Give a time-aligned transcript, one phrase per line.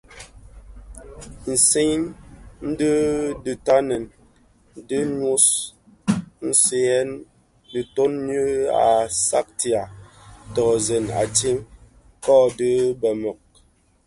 [1.51, 1.99] Nsiň
[2.77, 2.93] dhi
[3.43, 3.97] ditani
[4.87, 5.45] di nôs,
[6.47, 7.09] ntseyèn
[7.71, 9.47] diton nyi nʼyaksag
[10.53, 11.65] tsōzèn atsee bë
[12.23, 13.41] kodo bëmebög.